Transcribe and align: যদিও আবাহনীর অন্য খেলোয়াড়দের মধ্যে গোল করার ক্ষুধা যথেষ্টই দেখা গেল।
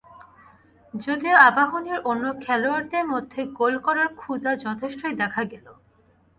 যদিও 0.93 1.35
আবাহনীর 1.41 1.99
অন্য 2.01 2.25
খেলোয়াড়দের 2.41 3.05
মধ্যে 3.05 3.41
গোল 3.59 3.73
করার 3.79 4.09
ক্ষুধা 4.15 4.51
যথেষ্টই 4.55 5.13
দেখা 5.13 5.43
গেল। 5.43 5.65